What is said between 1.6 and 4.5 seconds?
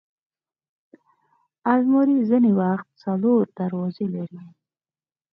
الماري ځینې وخت څلور دروازې لري